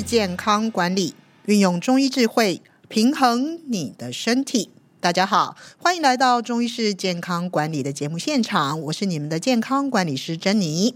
[0.00, 1.14] 健康管理，
[1.46, 4.70] 运用中医智慧平衡你的身体。
[5.00, 10.94] 大家好，欢迎来到中医师健康管理的节目现场，我是你们的健康管理师珍妮。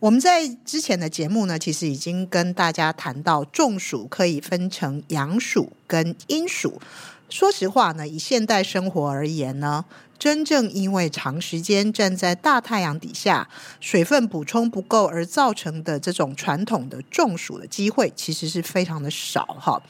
[0.00, 6.80] 我们在之前的节目呢，其实已经跟大家谈到中暑可以分成阳暑跟阴暑。
[7.28, 9.84] 说实话呢，以现代生活而言呢，
[10.22, 13.48] 真正因为长时间站在大太阳底下，
[13.80, 19.82] 水分补充不够而造成的这种传统的中暑的机会，其实是非常的少哈。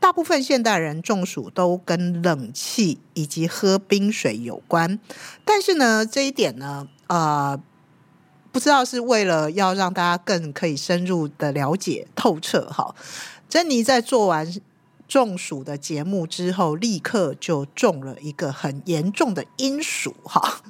[0.00, 4.98] 大部分现代人中暑都跟冷气以及喝冰水有关，
[5.44, 7.60] 但是呢，这一点呢，呃，
[8.50, 12.94] 不知道是为了要让大家更可以深入的了解透彻哈。
[13.50, 14.50] 珍妮在做完。
[15.08, 20.60] 中暑的节目之后，立刻就中了一个很严重的阴暑哈。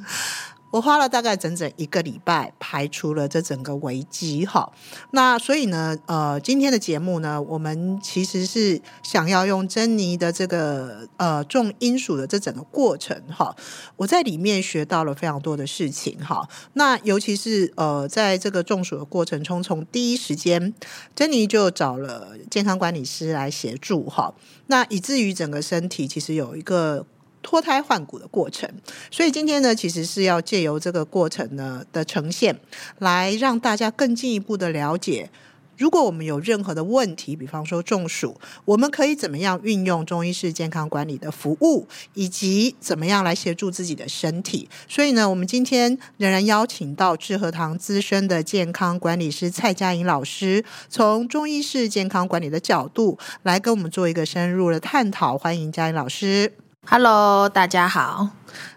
[0.71, 4.71] 我花了大概整整一个礼拜排除了这整个危机哈，
[5.13, 13.57] 那所以呢，呃，今天的节目呢，我们其实是想要用珍妮的这个呃中阴暑的这整个过程哈，
[13.97, 16.47] 我在里面学到了非常多的事情哈。
[16.75, 20.75] 那尤其是呃，在这个中暑的过程中，从第一时间，
[21.15, 24.35] 珍妮就找了健康管理师来协助哈，
[24.67, 27.07] 那以至于整个身体其实有一个。
[27.43, 28.69] 脱胎换骨的过程，
[29.11, 32.59] 所以今天呢，其实是要借由这个过程呢的呈现，
[32.99, 35.31] 来让大家更进一步的了解，
[35.77, 44.69] 如果我们有任何的问题，比方说中暑，我们可以怎么样运用中医式健康管理的服务，以及怎么样来协助自己的身体。
[44.89, 55.39] 所以呢，我们今天仍然邀请到致和堂资深的健康管理师蔡佳颖老师，从中医式健康管理的角度来跟我们做一个深入的探讨。
[55.39, 56.53] 欢迎佳颖老师。
[56.91, 58.31] Hello，大家好，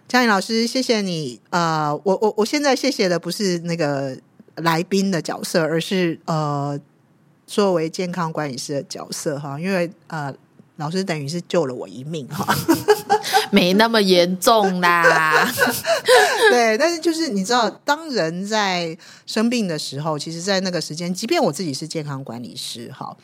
[0.06, 1.40] 嘉颖老师，谢谢你。
[1.50, 4.17] 呃，我我我现在谢谢的不是那个
[4.56, 6.77] 来宾的角色，而是呃
[7.48, 9.58] 作为健康管理师的角色哈。
[9.58, 10.33] 因为呃，
[10.76, 12.54] 老师等于是救了我一命哈，
[13.49, 15.49] 没那么严重啦。
[16.52, 23.16] 对，但是就是你知道，当人在生病的时候，其实，在那个时间，即便我自己是健康管理师哈。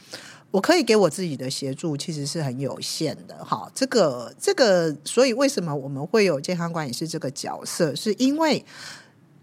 [0.49, 3.43] 我可以给我自己的协助，其实是很有限的。
[3.43, 7.93] 哈，这个这个，所以为什么我们会有健康管理师这个角色？
[7.93, 8.65] 是因为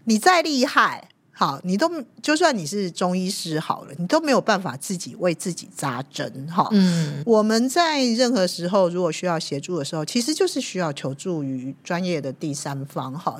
[0.05, 1.89] 你再厉害，好，你都
[2.21, 6.47] 就算你是中医师好了，你都没有办法自己为自己扎针。
[6.47, 13.13] 哈，嗯，我们在任何时候如果需要协助的时候，其实就是需要求助于专业的第三方。
[13.13, 13.39] 哈。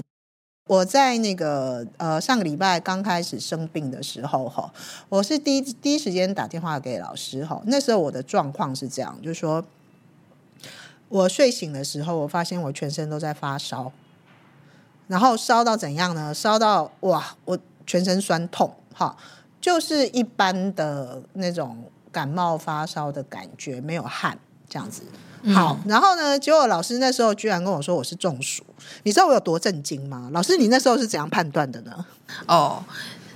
[0.68, 4.74] 我在那个呃上个礼拜刚开始生病的时候哈，
[5.10, 7.62] 我是第一第一时间打电话给老师哈。
[7.68, 9.64] 那时候我的状况是这样，就是说
[11.08, 13.92] 我睡醒的时候，我发现我全身都在发烧，
[15.08, 16.34] 然后烧到怎样呢？
[16.34, 19.16] 烧到哇，我全身酸痛哈，
[19.62, 21.78] 就是一般的那种
[22.12, 24.40] 感冒发烧的感觉，没有汗
[24.70, 25.04] 这样子。
[25.54, 26.40] 好，然后呢？
[26.40, 28.64] 结果老师那时候居然跟我说我是中暑，
[29.04, 30.28] 你知道我有多震惊吗？
[30.34, 32.04] 老师，你那时候是怎样判断的呢？
[32.48, 32.84] 哦，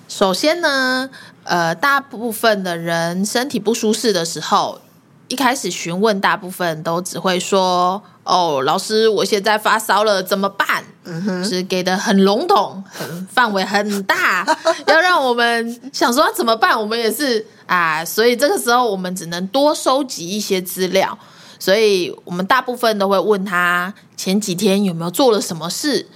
[0.07, 1.07] 首先呢，
[1.43, 4.81] 呃，大部分的人身体不舒适的时候，
[5.27, 14.43] 一开始询问，大部分都只会说：“哦，老师，我现在发烧了，怎么办？”嗯哼，是给的很笼统，很范围很大，
[14.87, 16.79] 要让我们想说怎么办？
[16.79, 21.17] 我们也是啊，所以这个时候我们只能多收集一些资料。
[21.59, 26.07] 所以我们大部分都会问他前几天有没有做了什么事。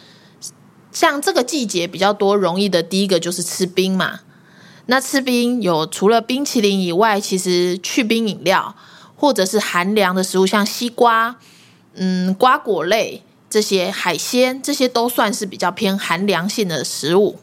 [0.91, 4.21] 像这个季节比较多容易的，第一个就是吃冰嘛。
[4.85, 8.75] 那吃冰有除了冰淇淋以外，其实去冰饮料
[9.15, 11.35] 或者是寒凉的食物，像西瓜、
[11.95, 17.37] 嗯瓜果类这些海鲜，这些都算是比较偏寒凉性的食物。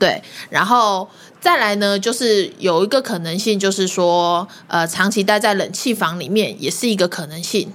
[0.00, 1.08] 对，然后。
[1.42, 7.72] 再来呢，就是有一个可能性，就是说，呃，长期待在冷气房里面也是一个可能性，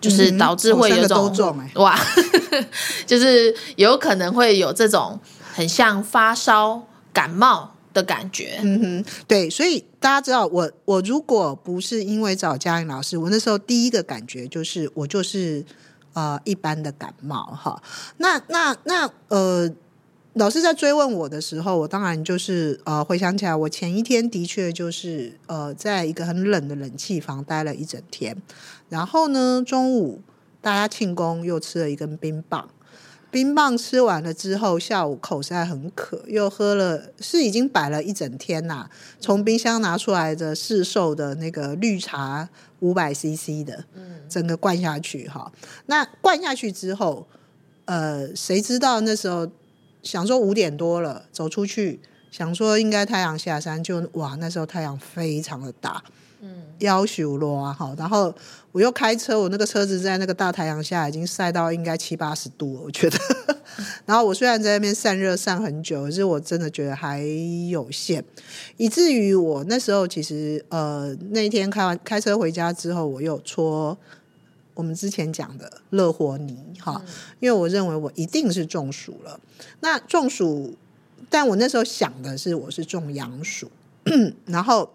[0.00, 1.34] 就是导致会有种、
[1.74, 1.98] 哇，
[3.04, 5.18] 就是有可能会有这种
[5.52, 8.60] 很像发烧感冒的感觉。
[8.62, 15.64] 嗯哼，对，所以大家知道，我我如果不是因为找嘉颖老师，我那时候第一个感觉就是我就是
[16.12, 17.82] 呃一般的感冒哈。
[18.18, 19.68] 那那那呃。
[20.34, 28.40] 老师在追问我的时候，我当然就是呃回想起来，我前一天的确就是呃在一个很冷的冷气房待了一整天，
[28.88, 30.22] 然后呢中午
[30.60, 32.70] 大家庆功又吃了一根冰棒，
[33.28, 42.48] 冰棒吃完了之后，下午口实在很渴，又喝了是已经摆了一整天呐、啊，从冰箱拿出来的市售的那个绿茶
[42.78, 45.50] 五百 CC 的，嗯，整个灌下去哈，
[45.86, 47.26] 那灌下去之后，
[47.86, 49.50] 呃谁知道那时候。
[50.02, 52.00] 想说五点多了，走出去
[52.30, 56.02] 想说应该太阳下山，就哇，那时候太阳非常的大，
[56.40, 58.34] 嗯，夭寿咯啊，好，然后
[58.72, 63.18] 我又开车，我那个车子在那个大太阳下已经晒到应该七八十度了，我觉得。
[64.04, 67.22] 然后我虽然在那边散热散很久，可是我真的觉得还
[67.70, 68.22] 有限，
[68.76, 73.96] 以至于我那时候其实呃那一天开完开车回家之后，我又搓
[74.80, 77.04] 我们之前讲的乐活泥哈，
[77.38, 79.38] 因为我认为我一定是中暑了。
[79.80, 80.74] 那中暑，
[81.28, 83.70] 但我那时候想的是我是中阳暑，
[84.46, 84.90] 然后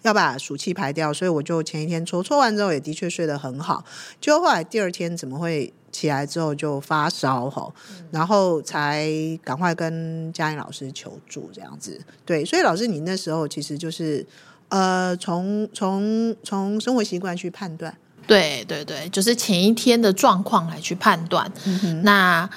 [0.00, 3.84] 要把暑气排掉，所以我就前一天搓搓完之后也的确睡得很好，
[4.18, 5.72] 就后来第二天怎么会？
[5.92, 7.70] 起来之后就发烧哈，
[8.10, 9.06] 然后才
[9.44, 12.00] 赶快跟佳颖老师求助这样子。
[12.24, 14.26] 对，所以老师你那时候其实就是
[14.70, 17.94] 呃，从从从生活习惯去判断。
[18.26, 21.50] 对对对，就是前一天的状况来去判断。
[21.64, 22.02] 嗯。
[22.02, 22.48] 那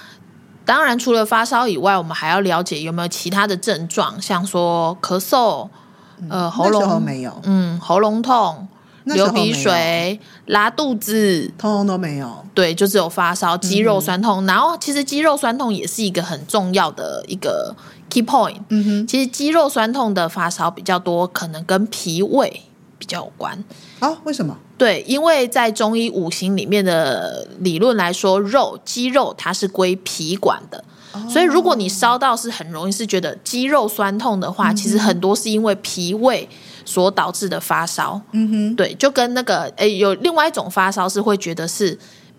[0.64, 5.70] 当然除了发烧以外，我们还要了解有没有其他的症状，像说咳嗽，
[6.30, 8.68] 呃，喉咙没有，嗯，喉咙痛。
[9.06, 12.44] 流鼻水、拉肚子，通通都没有。
[12.56, 14.44] 对，就只有发烧、肌肉酸痛。
[14.44, 17.76] 嗯、然后，其实肌肉酸痛也是一个很重要的一个
[18.10, 18.58] key point。
[18.70, 22.64] 嗯哼，其实肌肉酸痛的发烧比较多，可能跟脾胃
[22.98, 23.64] 比较有关。
[24.00, 24.18] 啊？
[24.24, 24.57] 为什么？
[24.77, 30.83] 对，因为在中医五行里面的理论来说，肉肌肉它是归脾管的，
[31.13, 36.47] 哦、所以如果你烧到是很容易是觉得肌肉酸痛的话，嗯、其实很多是因为脾胃。
[36.88, 41.97] 所导致的发烧，嗯哼，对，就跟那个，诶，有另外一种发烧是会觉得是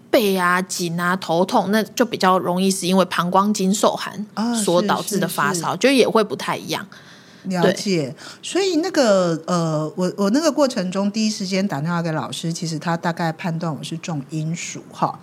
[0.08, 4.24] 背啊紧啊头痛，那就比较容易是因为膀胱经受寒
[4.64, 6.86] 所导致的发烧，啊、就也会不太一样。
[7.46, 15.18] 了解，所以那个呃，我我那个过程中第一时间打电话给老师，其实他大概判断我是中阴属哈，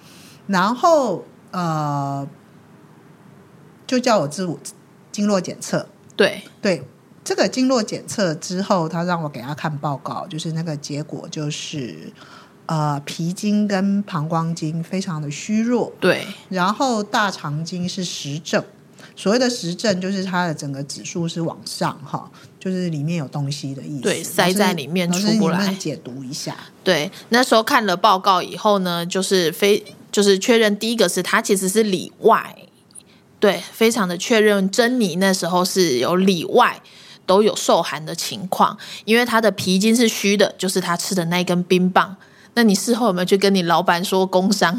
[0.47, 2.27] 然后呃，
[3.85, 4.59] 就叫我自我
[5.11, 6.43] 经络检测，对。
[6.61, 6.83] 对。
[7.25, 12.11] 这个经络检测之后，他让我给他看报告，就是那个结果就是，
[12.65, 18.61] 呃，脾经跟膀胱经非常的虚弱，对，然后大肠经是实症，
[19.15, 22.29] 所谓的实证就是它的整个指数是往上哈，
[22.59, 25.73] 就是里面有东西的意思，对，塞在里面出不来。
[25.75, 32.55] 解读一下，对，那时候看了报告以后呢，就是非就是确认第一个是它其实是里外，
[33.39, 36.81] 对，非常的确认，珍妮那时候是有里外。
[37.25, 42.13] 都有受寒的情况，因为他的皮筋是虚的，就是他吃的那一根冰棒。
[42.55, 44.77] 那你事后有没有去跟你老板说工伤？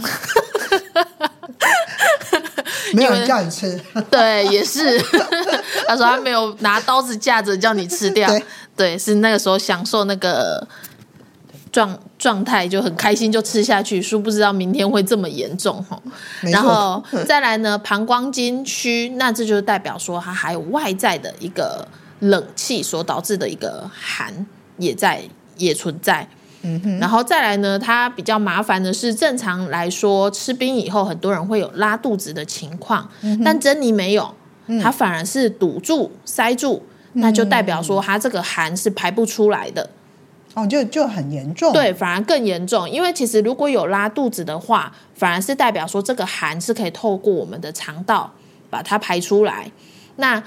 [2.95, 3.81] 没有人叫你吃，
[4.11, 4.99] 对，也是。
[5.87, 8.45] 他说他没有拿刀子架着叫你吃掉，对，
[8.77, 10.67] 对，是那个时候享受那个
[11.71, 16.01] 状状态，就很开心就吃下去，殊不知道明天会这么严重哈。
[16.41, 21.87] 然后 再来呢，膀胱经虚，那这就代表说它还有外在的一个。
[22.21, 24.47] 冷气所导致的一个寒
[24.79, 25.23] 也在
[25.59, 26.27] 也存在，
[26.65, 34.35] 嗯哼，然后再来呢，它比较麻烦的是，正常来说吃冰以后，很多人会有拉肚子的情况，嗯、但珍妮没有，
[34.83, 36.83] 它反而是堵住塞住，
[37.13, 39.91] 嗯、那就代表说它这个寒是排不出来的，
[40.55, 48.33] 哦，就就很严重，对，反而更严重，因为其实如果有拉肚子的话，反而是代表说这个寒是可以透过我们的肠道
[48.71, 49.71] 把它排出来，
[50.17, 50.43] 那。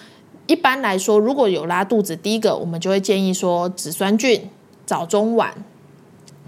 [0.50, 4.50] 一般来说，如果有拉肚子，第一个我们就会建议说，紫酸菌
[4.86, 5.53] 早中晚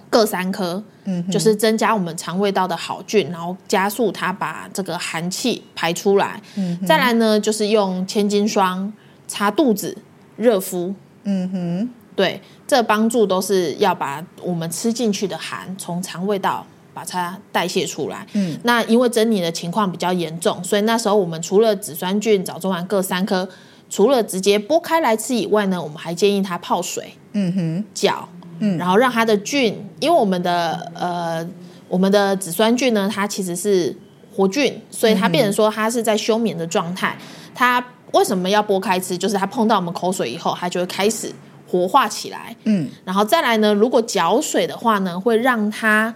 [0.10, 6.42] 各三颗，嗯，就是增加我们肠胃道的好菌，然后加速它把这个寒气排出来。
[6.56, 8.92] 嗯，再来呢，就是用千金霜
[9.28, 9.96] 擦肚子
[10.36, 10.94] 热敷。
[11.24, 18.26] 嗯哼，对，这帮助都是要把我们吃进去的寒从肠胃道把它代谢出来。
[18.34, 23.48] 嗯，那因为珍妮的情况比较严重，所以那时候我们除了紫酸菌早中晚各三颗。
[23.92, 31.48] 除了直接剥开来吃以外呢，我们还建议他泡水，嗯哼，搅，嗯，然后让它的菌，因为我们的呃，
[31.88, 33.96] 我们的紫酸菌呢，它其实是
[34.36, 37.18] 活菌，所以它变成说它是在休眠的状态。
[37.56, 39.18] 它为什么要剥开吃？
[39.18, 41.32] 就是它碰到我们口水以后，它就会开始
[41.68, 46.14] 活化起来，嗯，然后再来呢，如果搅水的话呢，会让它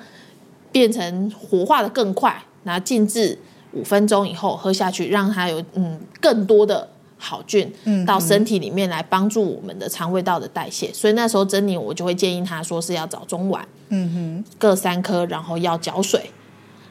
[0.72, 3.38] 变成活化的更快，然后静置
[3.74, 6.90] 五分钟以后喝下去，让它有嗯更多的。
[7.24, 7.72] 好菌
[8.06, 16.30] 到身体里面来帮助我们的肠胃道的代谢，所以那时候珍妮我就会建议他说是要早中晚，嗯哼，各三颗，然后要搅水，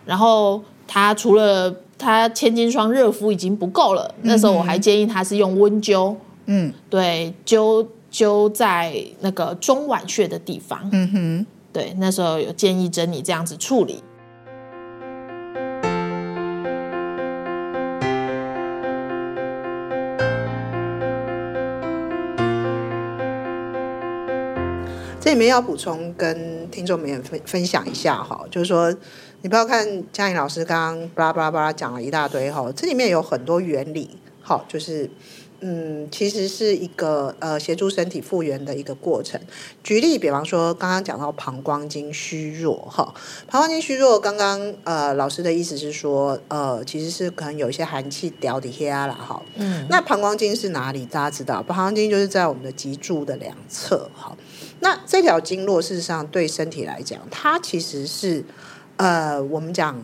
[0.06, 14.02] 然后他除了他千金霜热敷已经不够了，嗯、那时候我还建议他是用温灸，嗯，对，灸灸在那个中脘穴的地方，嗯哼，对，那时候有建议珍妮这样子处理。
[25.32, 28.94] 这里面要补充跟听众们分分享一下哈，就是说
[29.40, 34.10] 你不要看嘉颖老师刚刚巴拉巴拉巴拉讲了一大堆哈，这里面有很多原理，
[34.42, 35.08] 好，就是。
[35.64, 39.40] 嗯，其实是一个呃协助身体复原的一个过程。
[39.84, 43.14] 举例，比方说刚刚讲到膀胱经虚弱哈，
[43.46, 49.40] 膀胱经虚弱，刚刚呃老师的意思是说，呃其实是可能有一些寒气掉底下啦哈。
[49.54, 51.06] 嗯，那膀胱经是哪里？
[51.06, 54.36] 大家知道，膀胱经就是在我们的脊柱的两侧哈。
[54.82, 58.44] 那这条经络事实上对身体来讲，它其实是
[58.96, 60.00] 呃我们讲。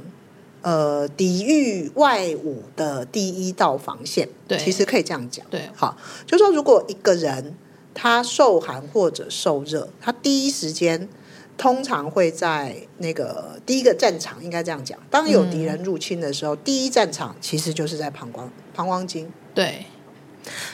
[0.60, 7.54] 呃，抵御外侮的第一道防线，对，其实可以这样讲，对，好，就是说如果一个人
[7.94, 11.08] 他受寒或者受热，他第一时间
[11.56, 19.86] 通常会在那个第一个战场，应该这样讲，当有敌人入侵的时候，嗯、第一战场其实就是在膀胱膀胱经，对。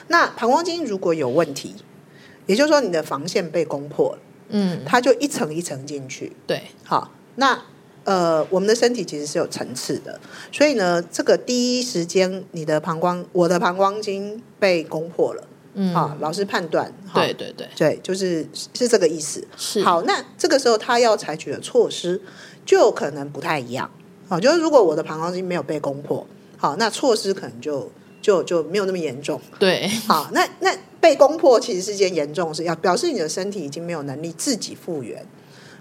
[0.08, 1.74] 那膀胱经如果有问题，
[2.46, 7.62] 也就是说你的防线被攻破了，嗯，它就一层一层进去，对，好，那。
[8.06, 10.20] 呃，我们的身体其实是有层次的，
[10.52, 19.42] 所以呢，这个第一时间你的膀胱，我的膀胱经被攻破了，嗯，好，老师判断，对对对，对，就是是这个意思。
[19.56, 19.82] 是。
[19.82, 22.20] 好，那这个时候他要采取的措施
[22.66, 23.90] 就可能不太一样，
[24.28, 26.26] 好，就是如果我的膀胱经没有被攻破，
[26.58, 29.40] 好，那措施可能就就就没有那么严重。
[29.58, 30.70] 对，好，那那
[31.04, 35.26] 被攻破其实是件严重的事，要表示你的身体已经没有能力自己复原。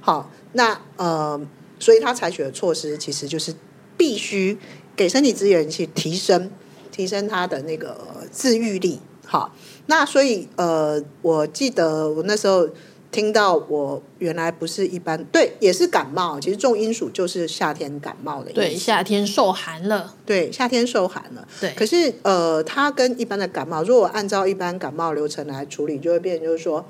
[0.02, 1.40] 好，那呃。
[1.80, 3.54] 所以他采取的措施其实就是
[3.98, 4.58] 必须
[4.96, 6.50] 给身体资源去提升，
[6.94, 7.98] 提升他的那个
[8.32, 9.02] 自愈力。
[9.26, 9.54] 好，
[9.88, 12.70] 那所以呃，我记得我那时候
[13.14, 16.38] 听到我原来不是一般，对，也是感冒。
[16.40, 21.48] 其实重金属就是夏天感冒的意思，对，夏天受寒了，对，夏天受寒了。
[21.62, 26.84] 对，可是呃，它跟一般的感冒，如果按照一般感冒流程来处理，就会变成就是说。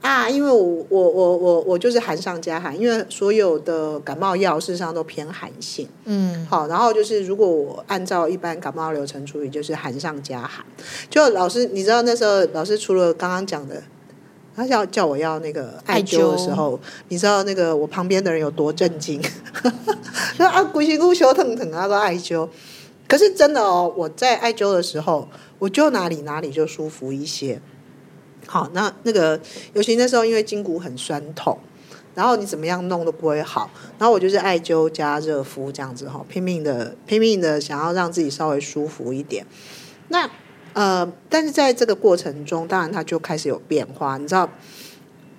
[0.00, 10.64] 啊，因为我我我我我就是寒上加寒，因为所有的感冒药事实上都偏寒性，嗯，好，然后就是如果我按照一般感冒流程处理，就是寒上加寒。
[11.10, 13.82] 就老师，你知道那时候老师除了刚刚讲的，
[14.58, 19.22] 他要叫我要那个艾灸的时候，你知道那个我旁边的人有多震惊？
[20.36, 22.48] 说啊，鬼心骨小疼疼啊，说艾灸。
[23.06, 25.28] 可是真的哦，我在艾灸的时候，
[25.60, 27.60] 我就哪里哪里就舒服一些。
[28.46, 29.40] 好，那那个
[29.72, 31.58] 尤其那时候，因为筋骨很酸痛，
[32.14, 39.46] 然后你怎么样弄都不会好，然后我就是艾灸加热敷这样子哈，拼命的拼命的想要让自己稍微舒服一点。
[40.08, 40.28] 那
[40.74, 44.16] 呃，但是在这个过程中，当然它就开始有变化。
[44.18, 44.48] 你知道，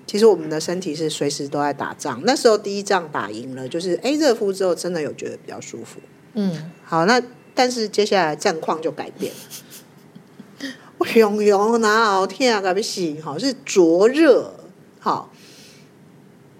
[0.05, 2.21] 其实我们的身体是随时都在打仗。
[2.25, 5.99] 那时候第一仗打赢了，就是哎热敷之后真的有觉得比较舒服。
[6.33, 7.21] 嗯，好，那
[7.53, 10.69] 但是接下来战况就改变了。
[10.97, 14.53] 我用用哪熬天啊，搞不行，好是灼热，
[14.99, 15.31] 好，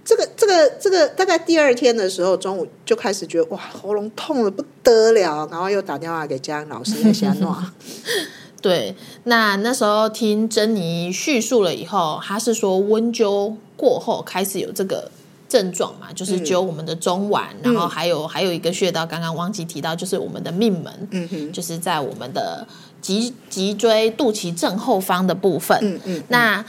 [0.06, 7.62] 这个这个这个大概第二天的时候，中午就开始觉得哇，喉咙痛的不得了，然后又打电话给家人老师在瞎闹。
[8.62, 15.10] 对，那那时候听珍妮叙述了以后，她是说温灸过后开始有这个
[15.48, 22.68] 症状嘛，就是灸我们的中脘，嗯、然后还有还有一个穴道，刚刚忘记提到，就是我们的命门，嗯哼，就是在我们的。
[23.02, 26.66] 脊脊椎肚脐正后方的部分，嗯嗯，那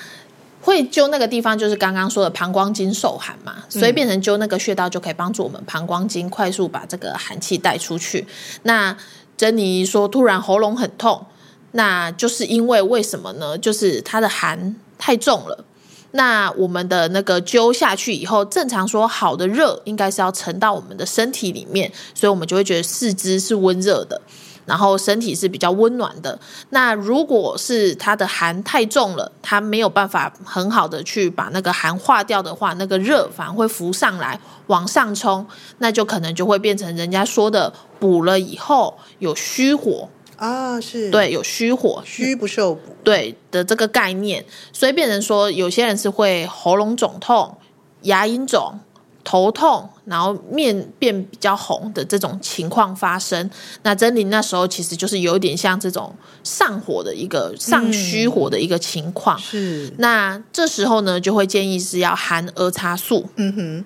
[0.61, 8.25] 会灸那个地方，就是刚刚说的膀胱经受寒嘛，所以变成灸那个穴道就可以帮助我们膀胱经快速把这个寒气带出去。
[8.63, 8.97] 那
[9.37, 11.27] 珍妮说突然喉咙很痛，
[11.73, 13.57] 那就是因为为什么呢？
[13.59, 15.65] 就是它的寒太重了。
[16.13, 24.21] 那我们的那个灸下去以后，正常说好的热应该是要沉到我们的身体里面，所以我们就会觉得四肢是温热的。
[24.67, 26.39] 然后身体是比较温暖的。
[26.69, 35.45] 那如果是它的寒太重了，它没有办法很好的去把那个寒化掉的话，那个热反而会浮上来往上冲，
[35.79, 40.09] 那就可能就会变成人家说的补了以后有虚火
[40.41, 41.11] 啊，是。
[41.11, 47.57] 对，有虚火，虚不受补，对的这个概念，所以变成说有些人是会喉咙肿痛、
[48.03, 48.81] 牙龈肿。
[49.23, 53.49] 头痛，然后面变比较红的这种情况发生，
[53.83, 59.39] 那珍妮那时候其实就是有点像这种上火的一个上虚火的一个情况。
[59.39, 63.85] 嗯、是，那这时候呢，就会建议是要含儿茶素，嗯哼，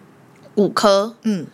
[0.54, 1.44] 五颗，嗯，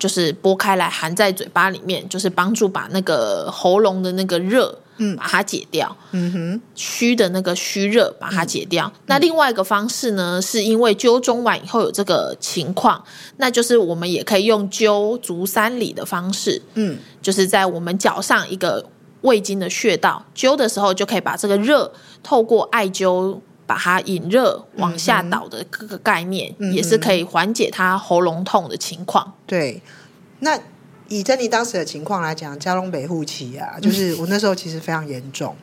[0.00, 4.76] 就是剥开来含在嘴巴里面，就是帮助把那个喉咙的那个热。
[5.02, 5.96] 嗯，把它解掉。
[6.10, 8.86] 嗯哼，虚的那个虚热，把它解掉。
[8.86, 13.02] 嗯、那另外一个方式呢，是因为灸中脘以后有这个情况，
[13.38, 16.60] 那就是我们也可以用灸足三里的方式。
[16.74, 18.84] 嗯，就是在我们脚上一个
[19.22, 21.90] 胃经的穴道灸的时候，就可以把这个热
[22.22, 29.32] 透过艾灸把它引热往下导的各个概念，嗯、也是可以缓解他喉咙痛的情况。
[29.46, 29.80] 对，
[30.40, 30.58] 那
[31.06, 35.54] 以珍妮当时的情况来讲，加隆北护期啊，就是我那时候其实非常严重。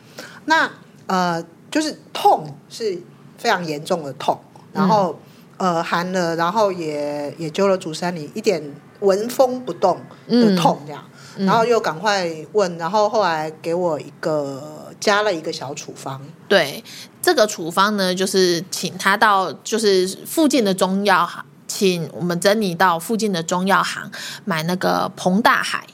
[0.46, 0.72] 那
[1.08, 2.98] 呃，就是痛是
[3.38, 4.40] 非常严重的痛，
[4.72, 5.20] 然后、
[5.58, 8.64] 嗯、呃寒了，然后也也灸了足三里，一点
[9.02, 10.00] 纹风不动
[10.30, 11.04] 的痛这样。
[11.06, 11.14] 嗯
[11.46, 16.20] 然后又赶快问，然后后来给我一个加了一个小处方。
[16.48, 16.84] 对，
[17.28, 24.10] 这个处方呢，就是请他到就是附近的中药行，请我们珍妮到附近的中药行
[24.46, 25.86] 买那个膨大海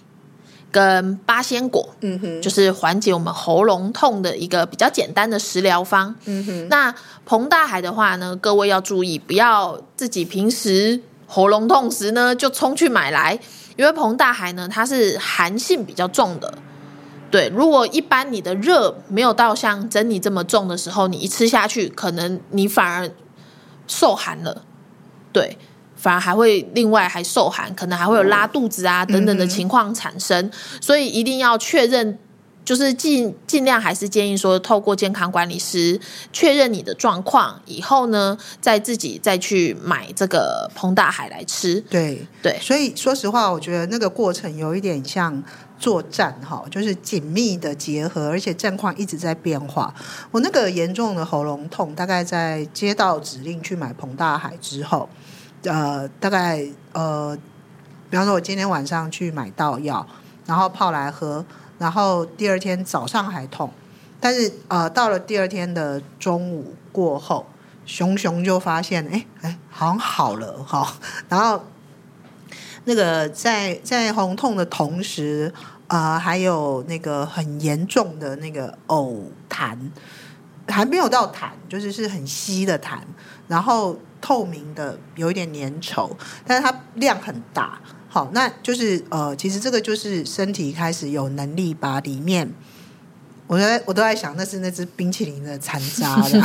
[0.72, 6.14] 跟八仙果，嗯哼，就是缓解我们喉咙痛的一个比较简单的食疗方。
[6.26, 6.94] 嗯哼，那
[7.28, 13.40] 膨大海的话呢，各位要注意，不要自己平时喉咙痛时呢就冲去买来。
[13.76, 16.54] 因为膨大海呢，它是寒性比较重的，
[17.34, 17.50] 对。
[17.50, 23.10] 如果一般你的热没有到像珍妮这么重的时候，你一吃下去，可能你反而
[23.88, 24.64] 受寒了，
[25.32, 25.58] 对，
[25.96, 32.20] 反而还会另外还受寒，可能还会有拉肚子啊等等的情况产生，所以一定要确认。
[32.66, 36.00] 就是尽尽量还是建议说，透过健康管理师
[36.32, 41.82] 确认你的状况以后呢，再自己再去买这个膨大海来吃。
[41.90, 45.44] 对对，所以说实话，我觉得那个过程有一点像
[45.84, 49.94] 作战哈，就是紧密的结合，而且战况一直在变化。
[50.32, 55.10] 我那个严重的喉咙痛，大概在接到指令去买膨大海之后，
[55.64, 57.38] 呃，大概呃，
[58.10, 60.08] 比方说我今天晚上去买到药，
[60.46, 61.46] 然后泡来喝。
[61.78, 63.70] 然后第二天早上还痛，
[64.22, 67.46] 但是呃，到了第二天的中午过后，
[67.86, 70.96] 熊熊就发现，哎哎，好像好了哈、
[71.28, 71.62] 然后
[72.86, 75.54] 那个在在喉痛的同时，
[75.94, 79.16] 呃，还有那个很严重的那个呕
[79.48, 79.78] 痰，
[80.68, 82.98] 还没有到痰，就是是很稀的痰，
[83.48, 86.10] 然后透明的，有一点粘稠，
[86.48, 87.80] 但是它量很大。
[88.10, 92.52] 好，那就是呃，其实这个就是身体开始有能力把里面，
[93.46, 96.42] 我在我都在想，那是那只冰淇淋的残渣了。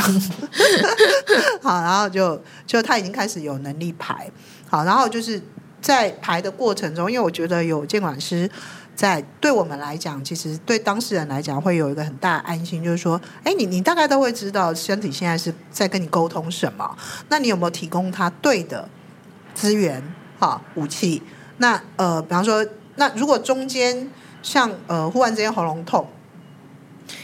[1.63, 4.29] 好，然后就就他已经开始有能力排。
[4.69, 5.41] 好，然后就是
[5.81, 8.47] 在排的过程中，因为我觉得有监管师
[8.99, 16.97] 在，对我们来讲，其实对当事人来讲会有一个很大的安心，就是说，哎，你你大概都会知道身体现在是在跟你沟通什么，
[17.29, 18.89] 那你有没有提供他对的
[19.55, 20.03] 资源？
[20.37, 21.23] 哈，武器。
[21.59, 22.65] 那呃，比方说，
[22.97, 24.11] 那如果中间
[24.43, 26.05] 像呃，忽然之间喉咙痛，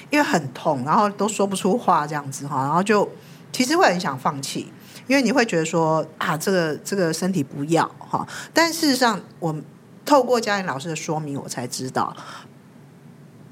[0.09, 3.11] 因为很痛，然后都说不出话这样子哈，然后就
[3.51, 4.71] 其实会很想放弃，
[5.07, 8.25] 因为你会觉得说啊，这个这个身体不要哈。
[8.53, 9.53] 但事实上，我
[10.05, 12.15] 透过嘉玲老师的说明，我才知道，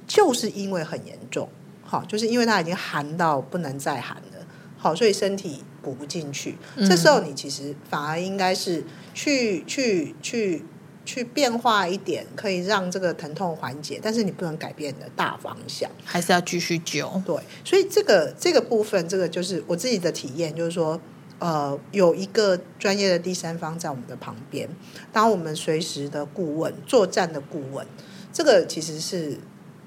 [0.07, 1.49] 就是因为很严重，
[1.83, 4.45] 好，就是因为它已经寒到不能再寒了，
[4.77, 6.57] 好，所以身体补不进去。
[6.77, 10.65] 这时候你其实反而应该是去去去。
[11.05, 17.21] 去变化一点，可以让这个疼痛缓解，但是你不能改变你的大方向，还是要继续灸。
[17.25, 17.35] 对，
[17.65, 20.97] 所以这个这个部分，这个就是我自己的体验，就是说，
[21.43, 24.69] 呃，有一个专业的第三方在我们的旁边，
[25.11, 27.85] 当我们随时的顾问、作战的顾问，
[28.31, 29.37] 这个其实是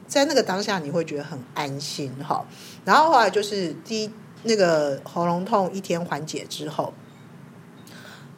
[0.07, 2.45] 在那个当下你会觉得很安心哈。
[2.85, 4.11] 然后后来就是第一
[4.43, 6.93] 那个喉咙痛一天缓解之后，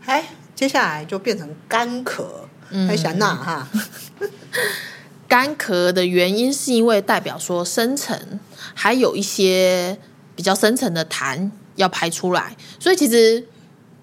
[0.04, 2.24] 哎，接下来就变成干咳。
[2.86, 3.66] 还想那哈，
[5.26, 8.38] 干咳的原因是因为代表说深层
[8.74, 9.98] 还有一些
[10.36, 13.42] 比较深层的痰要排出来，所以其实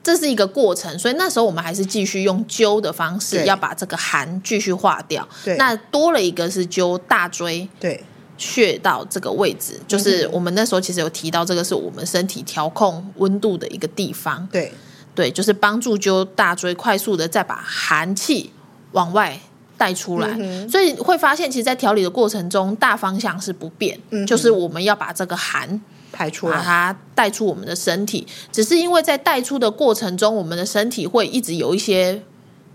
[0.04, 0.98] 这是一个过程。
[0.98, 5.26] 所以那时候我们还是继续用灸的方式，要把这个寒继续化掉。
[5.44, 8.04] 对，那多了一个是灸大椎对
[8.38, 14.48] 穴道这个位置，就是我们那时候其实有提到，这个是我们身体调控温度的一个地方。
[14.52, 14.74] 对
[15.14, 18.52] 对，就是帮助灸大椎，快速的再把寒气。
[18.92, 19.38] 往外
[19.78, 25.82] 带出来，嗯，所以会发现，其实，在调理的过程中，大方向是不变，嗯，就是我们要把这个寒
[26.16, 28.26] 排出来，把它带出我们的身体。
[28.50, 32.24] 只是因为在带出的过程中，我们的身体会一直有一些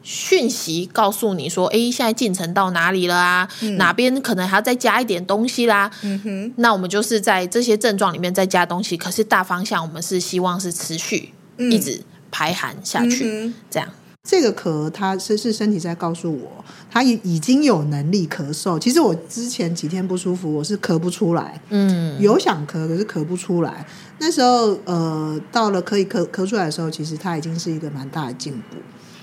[0.03, 3.49] 讯息告诉你说：“哎，现在进程到哪里了啊？
[3.63, 8.97] 嗯，哪边可能还要再加一点东西啦。”嗯哼，那我们就是在这些症状里面再加东西。
[8.97, 12.01] 可是大方向，我们是希望是持续，嗯，一直
[12.31, 13.89] 排寒下去，嗯，这样。
[14.23, 18.79] 这个咳，它是是身体在告诉我，它已已经有能力咳嗽。
[18.79, 23.85] 其实我之前几天不舒服，我是咳不出来，嗯，有想咳，可是咳不出来。
[24.19, 28.77] 那时候，呃，到了可以咳咳出来的时候，其实它已经是一个蛮大的进步。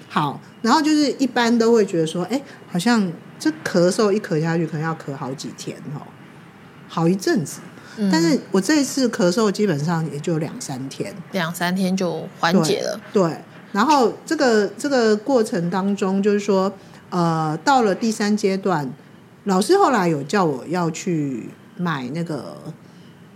[0.09, 6.01] 好，然后就是一般都会觉得说，哎，好像这咳嗽一咳下去，可能要咳好几天哦，
[6.87, 7.59] 好一阵子。
[7.97, 12.99] 嗯，但是我这一次咳嗽基本上也就两三天，两三天就缓解了。
[13.13, 13.37] 对，对，
[13.71, 16.71] 然后这个这个过程当中，就是说，
[17.09, 18.91] 呃，到了第三阶段，
[19.43, 22.57] 老师后来有叫我要去买那个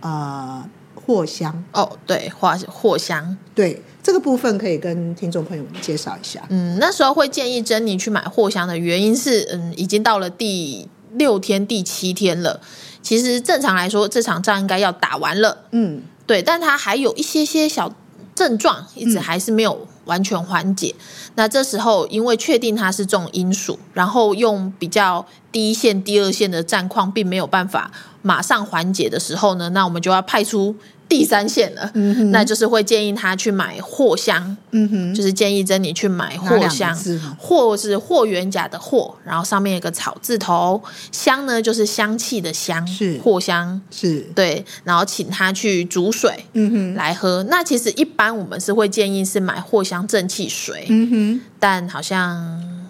[0.00, 0.64] 呃
[0.94, 1.62] 货箱。
[1.72, 3.82] 哦，对，货货箱，对。
[4.02, 6.42] 这个部分可以跟听众朋友们介绍一下。
[6.48, 12.60] 嗯，那时候会建议珍妮去买货箱的原因是，嗯，已经到了第六天、第七天了。
[13.00, 15.66] 其实正常来说，这场仗应该要打完了。
[15.70, 17.94] 嗯，对，但他还有一些些小
[18.34, 20.94] 症状，一直还是没有完全缓解。
[21.34, 27.90] 那这时候，因为确定它是重因素，然后用比较第一线、第二线的战况，并没有办法
[28.22, 30.74] 马上缓解的时候呢，那我们就要派出。
[31.12, 36.98] 第三线了，嗯，那就是会建议他去买藿香，嗯哼，就是建议珍妮去买藿香，
[37.38, 43.18] 藿是霍元甲的霍，然后上面有个草字头，香呢就是香气的香，是。
[43.18, 44.20] 藿香，是。
[44.34, 47.42] 对，然后请他去煮水，嗯哼，来喝。
[47.50, 52.81] 那其实一般我们是会建议是买藿香正气水，嗯哼，但好像。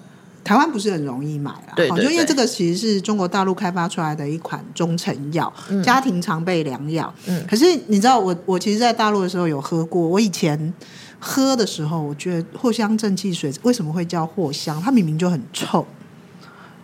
[0.45, 7.13] 台湾不是很容易买啊，对，就因为这个其实是中国大陆开发出来的一款中成药，嗯、家庭常备良药。
[7.27, 10.03] 嗯，可是你知道我我其实，在大陆的时候有喝过。
[10.03, 10.75] 我以前
[11.21, 14.83] 喝的时候，我觉得藿香正气水为什么会叫藿香？
[14.83, 15.87] 它明明就很臭。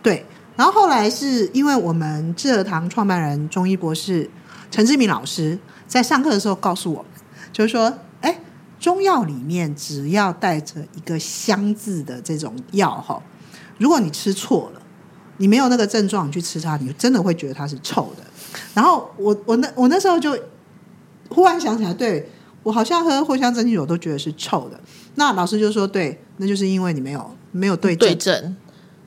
[0.01, 4.29] 对，然后后来是因为我们智和堂创办人中医博士
[4.71, 7.11] 陈志明老师在上课的时候告诉我们，
[7.51, 8.39] 就是说，哎，
[8.79, 13.21] 中药里面只要带着一个香字的这种药，哈。
[13.79, 14.81] 如果你吃错了，
[15.37, 18.23] 你没有那个症状，你去吃它，你真的会觉得它是臭的。
[18.73, 20.37] 然后我我那我那时候就
[21.29, 22.29] 忽然想起来，对，
[22.61, 24.79] 我好像喝藿香正气水我都觉得是臭的。
[25.15, 28.09] 那老师就说，对，那就是因为你没有没有对症。
[28.09, 28.55] 对症。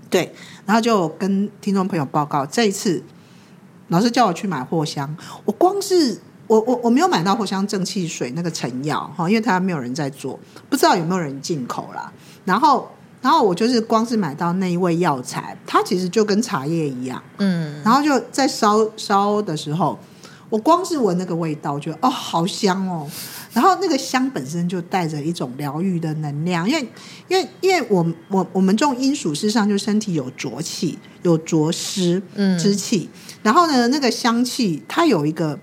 [0.09, 3.03] 对，然后就跟听众朋友报告，这一次
[3.89, 12.11] 老师叫我去买藿香，我光是我我我没有买到藿香正气水那个成药哈，因为它没有人在做，不知道有没有人进口啦。
[12.47, 12.91] 然后。
[13.23, 19.97] 然后我就是光是买到那一味药材，它其实就跟茶叶一样，嗯，然后就在烧烧的时候，
[20.51, 23.09] 我光是闻那个味道，我觉得哦，好香哦。
[23.53, 26.89] 然后那个香本身就带着一种疗愈的能量，因为
[27.29, 32.21] 因为因为我我我们这种阴属，事实上就身体有浊气，有浊湿
[32.59, 33.39] 之气，嗯。
[33.43, 35.57] 然后呢，那个香气它有一个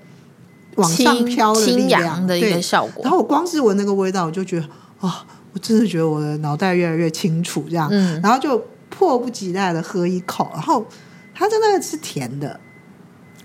[0.76, 3.04] 往上飘的力量的一个效果。
[3.04, 4.70] 然后我光是闻那个味道，我就觉得
[5.02, 5.12] 哦。
[5.60, 10.86] 我真的觉得我的脑袋越来越清楚，这样，嗯，然后就迫不及待的喝一口，然后
[11.34, 12.58] 它真的是甜的，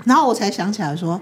[0.05, 1.21] 然后我才想起来说。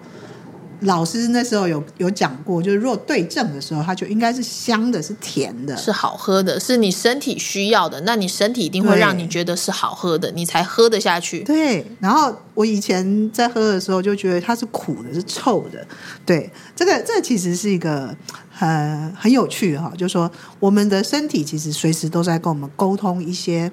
[0.83, 8.01] 老师那时候有有讲过，就是如果对症的时候，它就应该是香的，是甜的，是好喝的，是你身体需要的。
[8.01, 11.45] 那你身体一定会让你觉得是好喝的，你才喝得下去。
[11.45, 11.87] 对。
[12.01, 15.87] 然后我以前在喝的时候就觉得它是苦的，是臭的。
[16.27, 18.12] 对，这个这个、其实是一个
[18.51, 23.71] 很很有趣哈，就是说我们的身体其实随时都在跟我们沟通一些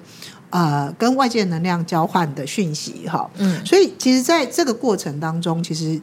[0.52, 3.28] 呃跟外界能量交换的讯息哈。
[3.38, 3.66] 嗯。
[3.66, 6.00] 所以其实在这个过程当中，其实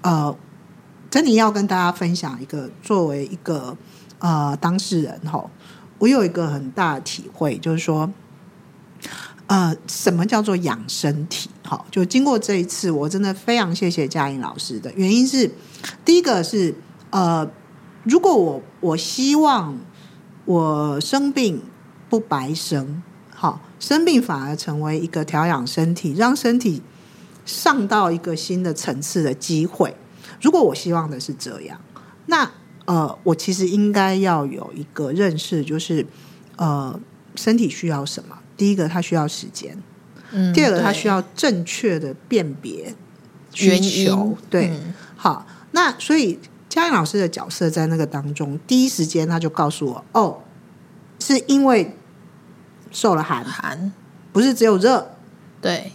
[0.00, 0.36] 呃。
[1.10, 3.76] 珍妮要跟大家分享一个，作为一个
[4.18, 5.42] 呃当事人哈，
[5.98, 8.10] 我有一个很大的体会，就是说，
[9.46, 11.48] 呃，什么叫做养身体？
[11.62, 15.50] 哈，就经过这一次，我真的非常谢谢佳颖老师的原因是，
[16.04, 16.74] 第一个是
[17.08, 17.50] 呃，
[18.04, 19.78] 如果我我希望
[20.44, 21.62] 我生病
[22.10, 23.02] 不白生，
[23.34, 26.82] 好，生病反而成为一个调养身体，让身体
[27.46, 29.96] 上到一个新的层次的机会。
[30.40, 31.80] 如果我希望的是这样，
[32.26, 32.50] 那
[32.86, 36.06] 呃，我其实应该要有一个认识，就是
[36.56, 36.98] 呃，
[37.34, 38.38] 身体需要什么？
[38.56, 39.72] 第一个，它需要时间；
[40.32, 42.94] 嗯，第二个，它需要正确的辨别
[43.52, 44.36] 需求。
[44.48, 50.38] 对，嗯，好，那所以佳颖老师的角色在那个当中，第一时间他就告诉我：哦，
[51.18, 51.96] 是因为
[52.90, 53.92] 受了寒，寒。
[54.30, 55.16] 不是只有热，
[55.60, 55.90] 对，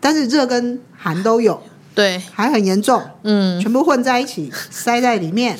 [0.00, 1.62] 但是热跟寒都有。
[1.94, 5.58] 对，还很严重，嗯，全部混在一起，塞在里面，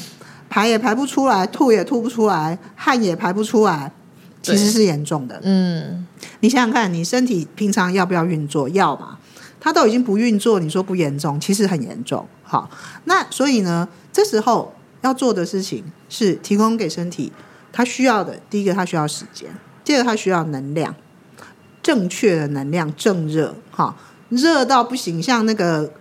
[0.48, 3.92] 排也排不出来，吐也吐不出来，汗也排不出来，
[4.40, 5.38] 其实是严重的。
[5.42, 6.06] 嗯，
[6.40, 8.66] 你想想看，你身体平常要不要运作？
[8.70, 9.18] 要嘛，
[9.60, 12.26] 它都已经不运作，你说不严重，其实很严重。
[12.42, 12.70] 好，
[13.04, 17.30] 那所以呢，这时候要做的事情是提供给身体
[17.70, 18.38] 它需要的。
[18.48, 19.50] 第一个，它需要时间；
[19.84, 20.94] 第二个，它需要能量，
[21.82, 23.94] 正确的能量，正热，哈，
[24.30, 25.92] 热到不行，像那个。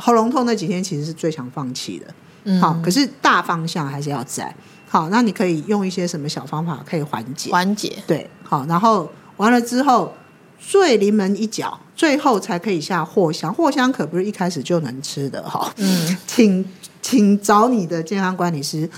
[0.00, 2.06] 喉咙痛那几天其实是最想放弃的，
[2.44, 4.54] 嗯，好，可是大方向还是要在。
[4.88, 7.50] 好，那你可以用一些什么小方法可以缓解？
[7.50, 10.14] 缓解，对，好，然后完了之后，
[10.58, 13.54] 最临门一脚、最后才可以下藿香。
[13.54, 15.70] 藿香可不是一开始就能吃的哈。
[15.76, 16.64] 嗯，请
[17.02, 18.88] 请找你的健康管理师，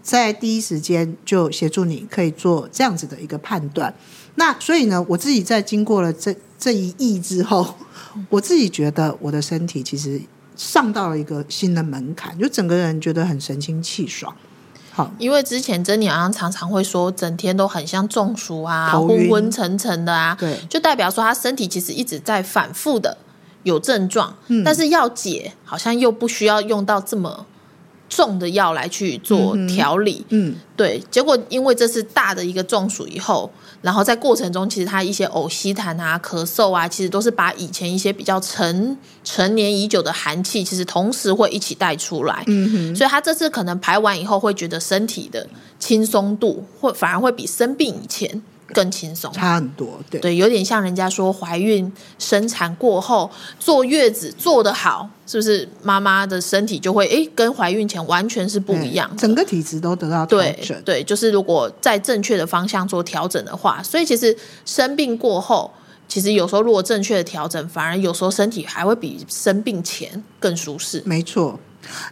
[0.00, 3.92] 在第一时间就协助你，可以做这样子的一个判断。
[4.36, 7.74] 那所以呢，我自己在经过了这这一役之后，
[8.28, 10.20] 我自己觉得我的身体其实
[10.60, 14.30] 上到了一个新的门槛，就整个人觉得很神清气爽。
[14.92, 23.16] 好，因为之前珍妮好像常常会说，整天都很像中暑啊，昏昏沉沉的啊，对，就代表说他身体其实一直在反复的
[23.62, 27.46] 有症状，嗯，但是要解好像又不需要用到这么。
[28.10, 48.42] 重的药来去做调理，嗯，嗯，对，结果因为这是大的一个中暑以后，然后在过程中，其实他一些呕吸痰啊、咳嗽啊，其实都是把以前一些比较陈陈年已久的寒气，其实同时会一起带出来，嗯哼，所以他这次可能排完以后，会觉得身体的轻松度，会反而会比生病以前。
[48.72, 60.82] 更轻松，差很多，对对，有点像人家说怀孕生产过后坐月子做得好，是不是妈妈的身体就会诶跟怀孕前完全是不一样，整个体质都得到调整。
[60.82, 65.70] 对对，就是如果在正确的方向做调整的话，所以其实生病过后，
[66.08, 71.02] 其实有时候如果正确的调整，反而有时候身体还会比生病前更舒适。
[71.04, 71.58] 没错。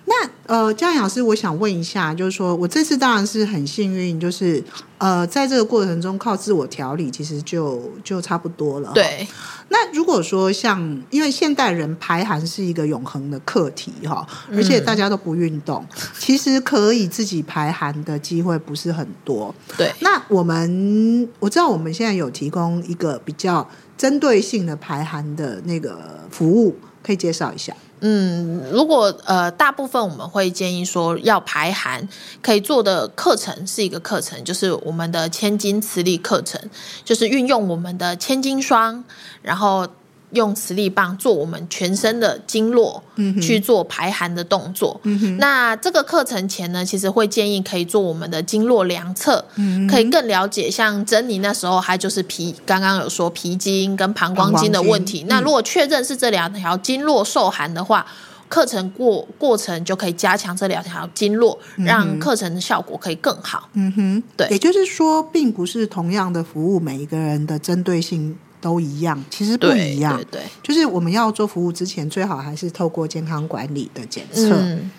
[0.07, 0.15] 那
[0.47, 4.63] 呃，江老师，我想问一下，就是说我这次当然是很幸运，就是
[4.97, 8.91] 呃，在这个过程中靠自我调理，其实就就差不多了。
[8.95, 9.27] 对。
[9.69, 19.55] 那如果说像，因为现代人排寒是一个永恒的课题哈，而且大家都不运动，嗯，其实可以自己排寒的机会不是很多。
[19.77, 19.93] 对。
[20.01, 27.75] 那我们我知道我们现在有提供一个比较针对性的排寒的那个服务，可以介绍一下。
[28.01, 32.09] 嗯，如果呃，大部分我们会建议说要排寒，
[32.41, 36.61] 可以做的课程是一个课程，就是我们的千金磁力课程，
[37.05, 39.05] 就是运用我们的千金霜，
[39.43, 39.89] 然后。
[40.33, 43.03] 用磁力棒做我们全身的经络，
[43.41, 45.01] 去做排寒的动作。
[45.05, 50.71] 嗯、那这个课程前呢，其实会建议可以做我们的经络量测，嗯，可以更了解。
[50.71, 55.25] 像珍妮那时候，还就是脾，刚刚有说脾经跟膀胱经的问题。
[55.29, 58.07] 那如果确认是这两条经络受寒的话，
[58.49, 63.69] 课程过过程就可以加强这两条经络，让课程的效果可以更好。
[63.75, 68.37] 嗯哼，对，也就是说，并不是同样的服务，每一个人的针对性。
[68.61, 70.17] 都一样，其实不一样。
[70.17, 74.51] 对，对，对，就是我们要做服务之前，最好还是透过健康管理的检测。
[74.55, 74.91] 嗯、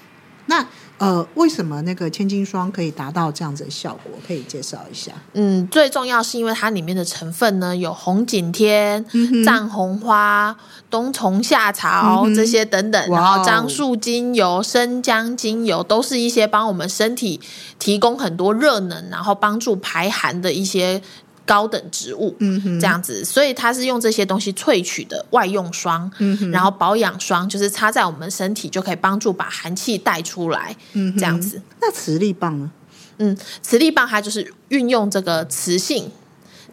[0.46, 0.66] 那
[0.98, 4.12] 呃，为什么那个千金霜可以达到这样子的效果？
[4.28, 5.14] 可以介绍一下。
[5.32, 9.06] 嗯，最重要是因为它里面的成分呢，有红景天、
[9.46, 10.54] 藏、嗯、红花、
[10.90, 17.40] 冬虫夏草、嗯、这些等等，然后樟树精油、生姜精油，都是一些帮我们身体
[17.78, 21.02] 提供很多热能，然后帮助排寒的一些。
[21.50, 31.60] 高等植物，嗯，这样子，所以它是用这些东西萃取的外用霜，嗯，然后保养霜就是擦在我们身体就可以帮助把寒气带出来，嗯，这样子。
[31.82, 32.70] 那磁力棒呢？
[33.18, 36.12] 嗯，磁力棒它就是运用这个磁性。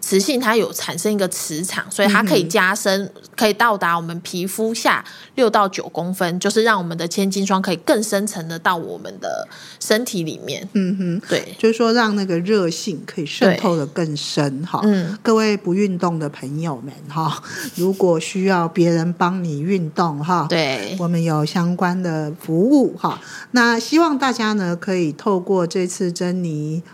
[0.06, 9.48] 磁性它有产生一个磁场，所以它可以加深，嗯、可以到达我们皮肤下六到九公分，就是让我们的千金霜可以更深层的到我们的
[9.80, 10.68] 身体里面。
[10.74, 14.80] 嗯哼，对，就是说让那个热性可以渗透的更深哈。
[14.84, 17.42] 嗯，各位不运动的朋友们哈，
[17.74, 23.20] 如果需要别人帮你运动哈，对，我们有相关的服务哈。
[23.50, 26.84] 那希望大家呢可以透过这次珍妮。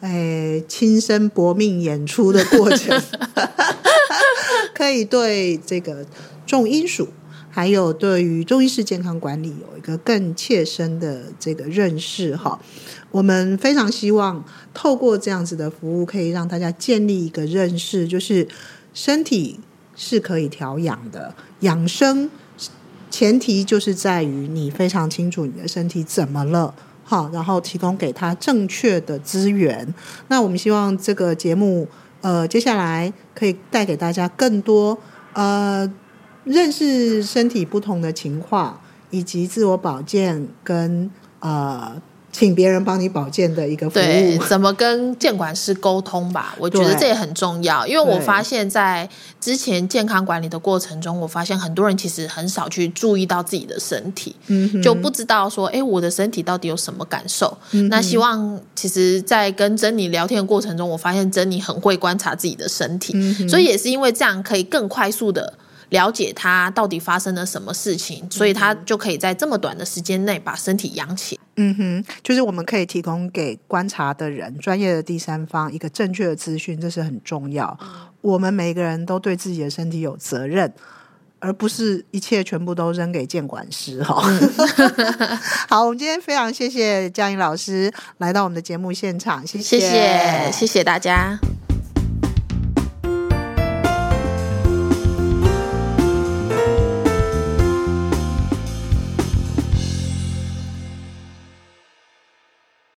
[0.00, 3.02] 哎，亲身搏命演出的过程，
[4.74, 6.06] 可以对这个
[6.46, 7.08] 重金属，
[7.50, 12.60] 还有对于中医式健康管理有一个更切身的这个认识哈。
[13.10, 18.46] 我们非常希望透过这样子的服务，可以让大家建立一个认识，就是
[18.94, 19.58] 身体
[19.96, 22.30] 是可以调养的，养生
[23.10, 26.74] 前提就是在于你非常清楚你的身体怎么了。
[27.10, 29.94] 好，然后提供给他正确的资源。
[30.28, 31.88] 那我们希望这个节目，
[32.20, 34.98] 呃，接下来可以带给大家更多，
[35.32, 35.90] 呃，
[36.44, 42.02] 认识身体不同的情况，以及自我保健跟呃。
[42.30, 46.54] 请别人帮你保健的一个服务，对，怎么跟健管师沟通吧？
[46.60, 49.08] 我觉得这也很重要，因为我发现，在
[49.40, 57.56] 之前健康管理的过程中，我发现很多人其实很少去注意到自己的身体，嗯，就不知道说，哎，我的身体到底有什么感受？
[57.72, 65.54] 嗯，那希望其实，在跟珍妮聊天的过程中，我发现珍妮很会观察自己的身体，嗯，所以也是因为这样，可以更快速的
[65.88, 71.37] 了解他到底发生了什么事情，所以他就可以在这么短的时间内把身体养起来。
[71.60, 77.76] 嗯哼就是我们可以提供给观察的人专业的第三方一个正确的资讯这是很重要。
[78.20, 80.72] 我们每个人都对自己的身体有责任
[81.40, 84.20] 而不是一切全部都扔给监管师哈
[85.68, 91.38] 好我们今天非常谢谢江英老师来到我们的节目现场谢谢谢谢大家。